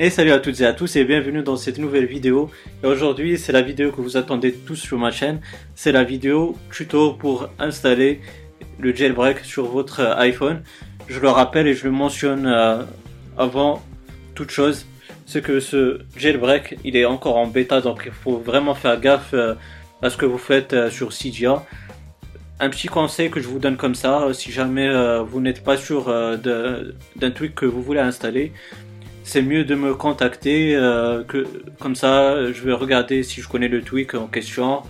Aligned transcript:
Et 0.00 0.10
salut 0.10 0.30
à 0.30 0.38
toutes 0.38 0.60
et 0.60 0.64
à 0.64 0.72
tous 0.72 0.94
et 0.94 1.02
bienvenue 1.04 1.42
dans 1.42 1.56
cette 1.56 1.78
nouvelle 1.78 2.06
vidéo. 2.06 2.52
Et 2.84 2.86
aujourd'hui 2.86 3.36
c'est 3.36 3.50
la 3.50 3.62
vidéo 3.62 3.90
que 3.90 4.00
vous 4.00 4.16
attendez 4.16 4.52
tous 4.52 4.76
sur 4.76 4.96
ma 4.96 5.10
chaîne. 5.10 5.40
C'est 5.74 5.90
la 5.90 6.04
vidéo 6.04 6.56
tuto 6.70 7.14
pour 7.14 7.48
installer 7.58 8.20
le 8.78 8.94
jailbreak 8.94 9.40
sur 9.40 9.66
votre 9.66 10.00
iPhone. 10.18 10.62
Je 11.08 11.18
le 11.18 11.28
rappelle 11.28 11.66
et 11.66 11.74
je 11.74 11.82
le 11.82 11.90
mentionne 11.90 12.46
euh, 12.46 12.84
avant 13.36 13.82
toute 14.36 14.52
chose. 14.52 14.86
C'est 15.26 15.42
que 15.42 15.58
ce 15.58 16.02
jailbreak 16.16 16.78
il 16.84 16.94
est 16.94 17.04
encore 17.04 17.36
en 17.36 17.48
bêta 17.48 17.80
donc 17.80 18.04
il 18.06 18.12
faut 18.12 18.38
vraiment 18.38 18.76
faire 18.76 19.00
gaffe 19.00 19.34
euh, 19.34 19.56
à 20.00 20.10
ce 20.10 20.16
que 20.16 20.26
vous 20.26 20.38
faites 20.38 20.74
euh, 20.74 20.90
sur 20.90 21.12
Cydia. 21.12 21.66
Un 22.60 22.70
petit 22.70 22.86
conseil 22.86 23.30
que 23.30 23.40
je 23.40 23.48
vous 23.48 23.58
donne 23.58 23.76
comme 23.76 23.96
ça, 23.96 24.28
si 24.32 24.50
jamais 24.50 24.90
vous 25.22 25.40
n'êtes 25.40 25.62
pas 25.62 25.76
sûr 25.76 26.06
d'un 26.38 27.30
tweak 27.30 27.54
que 27.54 27.66
vous 27.66 27.80
voulez 27.80 28.00
installer, 28.00 28.52
c'est 29.28 29.42
mieux 29.42 29.64
de 29.64 29.74
me 29.74 29.94
contacter, 29.94 30.74
euh, 30.74 31.22
que 31.22 31.46
comme 31.78 31.94
ça 31.94 32.50
je 32.50 32.62
vais 32.62 32.72
regarder 32.72 33.22
si 33.22 33.42
je 33.42 33.48
connais 33.48 33.68
le 33.68 33.82
tweak 33.82 34.14
en 34.14 34.26
question, 34.26 34.82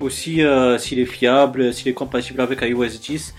aussi 0.00 0.42
euh, 0.42 0.78
s'il 0.78 0.98
est 0.98 1.04
fiable, 1.04 1.74
s'il 1.74 1.88
est 1.88 1.92
compatible 1.92 2.40
avec 2.40 2.62
iOS 2.62 2.86
10. 2.86 3.34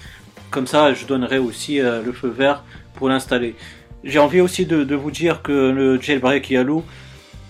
Comme 0.52 0.68
ça 0.68 0.94
je 0.94 1.08
donnerai 1.08 1.40
aussi 1.40 1.82
euh, 1.82 2.04
le 2.04 2.12
feu 2.12 2.28
vert 2.28 2.64
pour 2.94 3.10
l'installer. 3.10 3.56
J'ai 4.04 4.20
envie 4.20 4.40
aussi 4.40 4.68
de, 4.68 4.96
vous 4.96 5.10
dire 5.10 5.42
que 5.42 5.72
le 5.72 6.00
jailbreak 6.00 6.52
Yalo, 6.52 6.86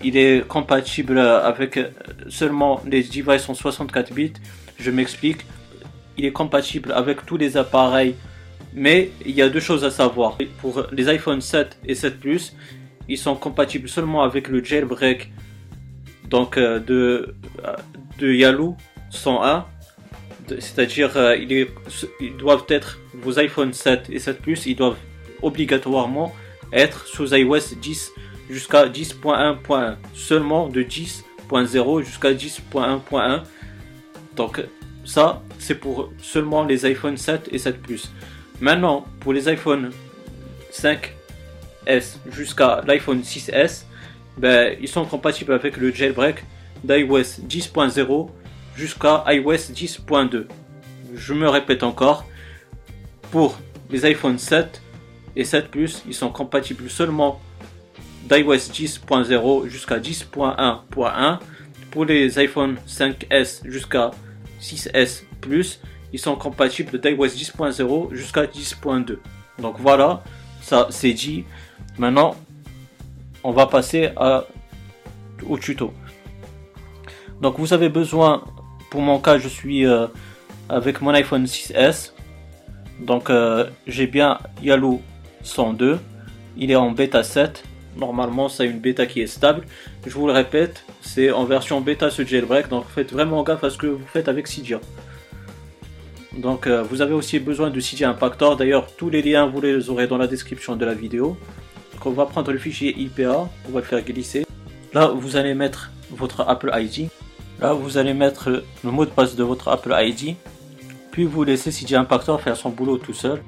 il 0.02 0.16
est 0.16 0.48
compatible 0.48 1.18
avec 1.18 1.78
seulement 2.30 2.80
les 2.86 3.02
devices 3.02 3.50
en 3.50 3.54
64 3.54 4.14
bits. 4.14 4.32
Je 4.80 4.90
m'explique. 4.90 5.44
Il 6.16 6.24
est 6.24 6.32
compatible 6.32 6.90
avec 6.92 7.26
tous 7.26 7.36
les 7.36 7.58
appareils 7.58 8.14
mais 8.74 9.10
il 9.24 9.34
y 9.34 9.42
a 9.42 9.48
deux 9.48 9.60
choses 9.60 9.84
à 9.84 9.90
savoir. 9.90 10.36
Pour 10.60 10.86
les 10.92 11.08
iPhone 11.08 11.40
7 11.40 11.78
et 11.86 11.94
7 11.94 12.20
Plus, 12.20 12.54
ils 13.08 13.18
sont 13.18 13.36
compatibles 13.36 13.88
seulement 13.88 14.22
avec 14.22 14.48
le 14.48 14.62
jailbreak 14.62 15.30
donc 16.28 16.56
euh, 16.56 16.78
de, 16.78 17.34
euh, 17.64 17.76
de 18.18 18.32
Yalu 18.32 18.70
101. 19.10 19.64
C'est-à-dire 20.48 21.16
euh, 21.16 21.36
ils 21.36 22.36
doivent 22.36 22.64
être 22.68 22.98
vos 23.14 23.38
iPhone 23.38 23.72
7 23.72 24.08
et 24.10 24.18
7 24.18 24.40
Plus, 24.40 24.66
ils 24.66 24.76
doivent 24.76 24.96
obligatoirement 25.42 26.34
être 26.72 27.06
sous 27.06 27.34
iOS 27.34 27.74
10 27.80 28.12
jusqu'à 28.50 28.86
10.1.1. 28.86 29.96
Seulement 30.14 30.68
de 30.68 30.82
10.0 30.82 32.02
jusqu'à 32.04 32.32
10.1.1. 32.32 33.42
Donc 34.36 34.62
ça, 35.04 35.42
c'est 35.58 35.74
pour 35.74 36.12
seulement 36.18 36.64
les 36.64 36.86
iPhone 36.86 37.16
7 37.16 37.48
et 37.52 37.58
7 37.58 37.82
Plus. 37.82 38.10
Maintenant, 38.60 39.06
pour 39.20 39.32
les 39.32 39.48
iPhone 39.48 39.90
5 40.70 41.14
jusqu'à 42.30 42.82
l'iPhone 42.86 43.20
6S, 43.20 43.84
ben, 44.36 44.76
ils 44.80 44.88
sont 44.88 45.04
compatibles 45.04 45.52
avec 45.52 45.76
le 45.76 45.92
jailbreak 45.92 46.44
d'iOS 46.84 47.40
10.0 47.46 48.30
jusqu'à 48.76 49.24
iOS 49.26 49.72
10.2. 49.72 50.46
Je 51.14 51.34
me 51.34 51.48
répète 51.48 51.82
encore, 51.82 52.24
pour 53.30 53.58
les 53.90 54.04
iPhone 54.04 54.38
7 54.38 54.82
et 55.36 55.44
7 55.44 55.68
Plus, 55.68 56.02
ils 56.06 56.14
sont 56.14 56.30
compatibles 56.30 56.88
seulement 56.88 57.40
d'iOS 58.28 58.54
10.0 58.54 59.68
jusqu'à 59.68 59.98
10.1.1. 59.98 61.38
Pour 61.90 62.04
les 62.04 62.38
iPhone 62.38 62.76
5S 62.86 63.66
jusqu'à 63.68 64.10
6S 64.60 65.22
Plus, 65.40 65.80
ils 66.12 66.18
sont 66.18 66.36
compatibles 66.36 67.00
d'iOS 67.00 67.26
10.0 67.26 68.14
jusqu'à 68.14 68.44
10.2. 68.44 69.18
Donc 69.60 69.76
voilà, 69.78 70.22
ça 70.68 70.86
c'est 70.90 71.12
dit. 71.14 71.44
Maintenant, 71.98 72.36
on 73.42 73.52
va 73.52 73.66
passer 73.66 74.10
au 75.48 75.58
tuto. 75.58 75.92
Donc 77.40 77.58
vous 77.58 77.72
avez 77.72 77.88
besoin, 77.88 78.44
pour 78.90 79.00
mon 79.00 79.18
cas, 79.18 79.38
je 79.38 79.48
suis 79.48 79.86
euh, 79.86 80.06
avec 80.68 81.00
mon 81.00 81.10
iPhone 81.10 81.44
6S. 81.44 82.12
Donc 83.00 83.30
euh, 83.30 83.70
j'ai 83.86 84.06
bien 84.06 84.38
Yalo 84.62 85.00
102. 85.42 85.98
Il 86.56 86.70
est 86.70 86.76
en 86.76 86.90
bêta 86.90 87.22
7. 87.22 87.64
Normalement, 87.96 88.48
c'est 88.48 88.66
une 88.66 88.80
bêta 88.80 89.06
qui 89.06 89.20
est 89.22 89.26
stable. 89.26 89.64
Je 90.06 90.12
vous 90.12 90.26
le 90.26 90.32
répète, 90.32 90.84
c'est 91.00 91.30
en 91.30 91.44
version 91.44 91.80
bêta 91.80 92.10
ce 92.10 92.24
jailbreak. 92.24 92.68
Donc 92.68 92.84
faites 92.88 93.12
vraiment 93.12 93.42
gaffe 93.42 93.64
à 93.64 93.70
ce 93.70 93.78
que 93.78 93.86
vous 93.86 94.06
faites 94.06 94.28
avec 94.28 94.46
Cydia. 94.46 94.80
Donc 96.38 96.68
euh, 96.68 96.82
vous 96.82 97.02
avez 97.02 97.14
aussi 97.14 97.40
besoin 97.40 97.70
de 97.70 97.80
Cydia 97.80 98.08
Impactor. 98.10 98.56
D'ailleurs, 98.56 98.94
tous 98.96 99.10
les 99.10 99.22
liens, 99.22 99.46
vous 99.46 99.60
les 99.60 99.90
aurez 99.90 100.06
dans 100.06 100.18
la 100.18 100.28
description 100.28 100.76
de 100.76 100.84
la 100.84 100.94
vidéo. 100.94 101.36
Donc 101.92 102.06
on 102.06 102.10
va 102.10 102.26
prendre 102.26 102.52
le 102.52 102.58
fichier 102.58 102.96
IPA, 102.96 103.48
on 103.66 103.72
va 103.72 103.80
le 103.80 103.84
faire 103.84 104.02
glisser. 104.02 104.46
Là, 104.94 105.08
vous 105.08 105.36
allez 105.36 105.54
mettre 105.54 105.90
votre 106.10 106.42
Apple 106.42 106.70
ID. 106.72 107.08
Là, 107.60 107.72
vous 107.72 107.98
allez 107.98 108.14
mettre 108.14 108.62
le 108.84 108.90
mot 108.90 109.04
de 109.04 109.10
passe 109.10 109.34
de 109.34 109.42
votre 109.42 109.68
Apple 109.68 109.92
ID. 109.92 110.36
Puis 111.10 111.24
vous 111.24 111.42
laissez 111.42 111.70
CJ 111.72 111.94
Impactor 111.94 112.40
faire 112.40 112.56
son 112.56 112.70
boulot 112.70 112.98
tout 112.98 113.14
seul. 113.14 113.42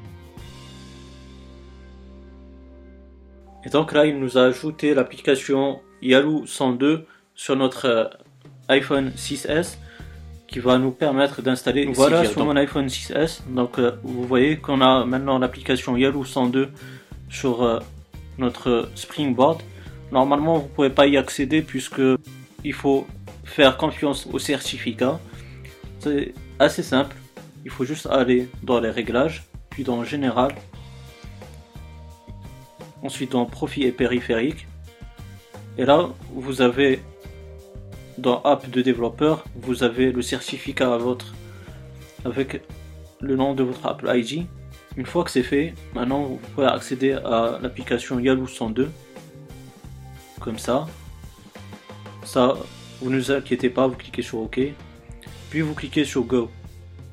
Et 3.64 3.70
donc 3.70 3.92
là, 3.92 4.06
il 4.06 4.18
nous 4.18 4.36
a 4.36 4.42
ajouté 4.42 4.94
l'application 4.94 5.80
Yahoo 6.02 6.44
102 6.46 7.06
sur 7.36 7.54
notre 7.54 7.86
euh, 7.86 8.04
iPhone 8.68 9.12
6S 9.16 9.76
qui 10.50 10.58
va 10.58 10.78
nous 10.78 10.90
permettre 10.90 11.42
d'installer. 11.42 11.86
Voilà 11.86 12.24
sur 12.24 12.44
mon 12.44 12.56
iPhone 12.56 12.86
6S. 12.86 13.42
Donc 13.48 13.78
euh, 13.78 13.92
vous 14.02 14.24
voyez 14.24 14.56
qu'on 14.56 14.80
a 14.80 15.04
maintenant 15.04 15.38
l'application 15.38 15.96
Yahoo 15.96 16.24
102 16.24 16.70
sur 17.28 17.62
euh, 17.62 17.78
notre 18.38 18.88
Springboard. 18.96 19.62
Normalement, 20.10 20.58
vous 20.58 20.64
ne 20.64 20.74
pouvez 20.74 20.90
pas 20.90 21.06
y 21.06 21.16
accéder 21.16 21.62
puisque 21.62 22.02
il 22.64 22.72
faut 22.72 23.06
faire 23.44 23.76
confiance 23.76 24.26
au 24.32 24.38
certificat. 24.38 25.20
C'est 26.00 26.34
assez 26.58 26.82
simple. 26.82 27.14
Il 27.64 27.70
faut 27.70 27.84
juste 27.84 28.06
aller 28.06 28.48
dans 28.62 28.80
les 28.80 28.90
réglages, 28.90 29.44
puis 29.68 29.84
dans 29.84 30.02
Général, 30.02 30.52
ensuite 33.02 33.32
dans 33.32 33.44
Profil 33.44 33.84
et 33.84 33.92
périphérique. 33.92 34.66
Et 35.78 35.84
là, 35.84 36.08
vous 36.34 36.62
avez 36.62 37.00
dans 38.20 38.42
App 38.42 38.68
de 38.70 38.82
développeur, 38.82 39.44
vous 39.56 39.82
avez 39.82 40.12
le 40.12 40.22
certificat 40.22 40.94
à 40.94 40.98
votre 40.98 41.34
avec 42.24 42.62
le 43.20 43.36
nom 43.36 43.54
de 43.54 43.62
votre 43.62 43.86
Apple 43.86 44.10
ID 44.14 44.46
une 44.96 45.06
fois 45.06 45.22
que 45.24 45.30
c'est 45.30 45.42
fait, 45.42 45.74
maintenant 45.94 46.24
vous 46.24 46.40
pouvez 46.54 46.66
accéder 46.66 47.12
à 47.12 47.58
l'application 47.62 48.18
Yahoo 48.18 48.46
102. 48.46 48.90
Comme 50.40 50.58
ça. 50.58 50.88
Ça, 52.24 52.56
vous 53.00 53.10
ne 53.10 53.18
vous 53.18 53.30
inquiétez 53.30 53.70
pas, 53.70 53.86
vous 53.86 53.94
cliquez 53.94 54.22
sur 54.22 54.38
OK. 54.38 54.60
Puis 55.50 55.60
vous 55.60 55.74
cliquez 55.74 56.04
sur 56.04 56.22
Go. 56.24 56.50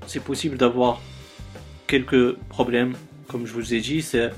C'est 0.08 0.24
possible 0.24 0.58
d'avoir 0.58 1.02
quelques 1.88 2.36
problèmes. 2.50 2.94
Comme 3.28 3.46
je 3.46 3.54
vous 3.54 3.74
ai 3.74 3.80
dit, 3.80 4.02
c'est 4.02 4.32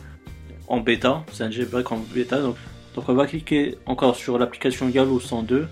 en 0.67 0.79
bêta. 0.79 1.23
C'est 1.31 1.43
un 1.43 1.51
jailbreak 1.51 1.91
en 1.91 1.97
bêta. 1.97 2.41
Donc, 2.41 2.55
donc 2.95 3.07
on 3.07 3.13
va 3.13 3.25
cliquer 3.25 3.77
encore 3.85 4.15
sur 4.15 4.37
l'application 4.37 4.89
Yahoo 4.89 5.19
102. 5.19 5.67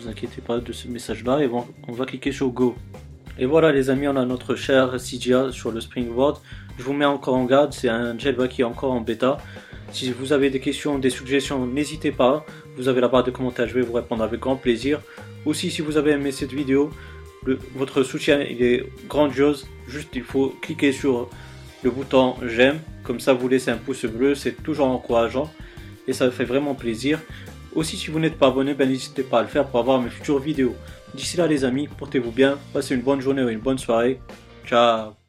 Vous 0.00 0.08
inquiétez 0.08 0.40
pas 0.40 0.58
de 0.58 0.72
ce 0.72 0.86
message 0.86 1.24
là 1.24 1.40
et 1.40 1.48
on 1.48 1.92
va 1.92 2.06
cliquer 2.06 2.30
sur 2.30 2.50
Go. 2.50 2.76
Et 3.38 3.46
voilà 3.46 3.72
les 3.72 3.90
amis, 3.90 4.06
on 4.06 4.16
a 4.16 4.24
notre 4.24 4.54
cher 4.54 4.96
CGA 4.98 5.50
sur 5.50 5.72
le 5.72 5.80
Springboard. 5.80 6.40
Je 6.78 6.84
vous 6.84 6.92
mets 6.92 7.04
encore 7.04 7.34
en 7.34 7.44
garde, 7.44 7.72
c'est 7.72 7.88
un 7.88 8.16
jailbreak 8.16 8.52
qui 8.52 8.60
est 8.62 8.64
encore 8.64 8.92
en 8.92 9.00
bêta. 9.00 9.38
Si 9.92 10.12
vous 10.12 10.32
avez 10.32 10.50
des 10.50 10.60
questions, 10.60 10.98
des 10.98 11.10
suggestions, 11.10 11.66
n'hésitez 11.66 12.12
pas. 12.12 12.44
Vous 12.76 12.88
avez 12.88 13.00
la 13.00 13.08
barre 13.08 13.24
de 13.24 13.32
commentaires, 13.32 13.66
je 13.66 13.74
vais 13.74 13.80
vous 13.80 13.92
répondre 13.92 14.22
avec 14.22 14.38
grand 14.38 14.56
plaisir. 14.56 15.00
Aussi, 15.44 15.70
si 15.70 15.82
vous 15.82 15.96
avez 15.96 16.12
aimé 16.12 16.30
cette 16.30 16.52
vidéo, 16.52 16.90
votre 17.74 18.02
soutien 18.04 18.40
il 18.40 18.62
est 18.62 18.86
grandiose. 19.08 19.66
Juste, 19.88 20.10
il 20.14 20.22
faut 20.22 20.54
cliquer 20.60 20.92
sur 20.92 21.28
le 21.82 21.90
bouton 21.90 22.36
j'aime. 22.46 22.78
Comme 23.02 23.18
ça, 23.18 23.32
vous 23.32 23.48
laissez 23.48 23.70
un 23.70 23.78
pouce 23.78 24.04
bleu, 24.04 24.34
c'est 24.36 24.62
toujours 24.62 24.88
encourageant 24.88 25.50
et 26.06 26.12
ça 26.12 26.30
fait 26.30 26.44
vraiment 26.44 26.74
plaisir. 26.74 27.20
Aussi, 27.74 27.96
si 27.96 28.10
vous 28.10 28.18
n'êtes 28.18 28.38
pas 28.38 28.48
abonné, 28.48 28.74
ben, 28.74 28.88
n'hésitez 28.88 29.22
pas 29.22 29.40
à 29.40 29.42
le 29.42 29.48
faire 29.48 29.66
pour 29.66 29.80
avoir 29.80 30.00
mes 30.00 30.10
futures 30.10 30.38
vidéos. 30.38 30.74
D'ici 31.14 31.36
là 31.36 31.46
les 31.46 31.64
amis, 31.64 31.88
portez-vous 31.88 32.32
bien, 32.32 32.58
passez 32.72 32.94
une 32.94 33.02
bonne 33.02 33.20
journée 33.20 33.42
ou 33.42 33.48
une 33.48 33.60
bonne 33.60 33.78
soirée. 33.78 34.20
Ciao 34.66 35.27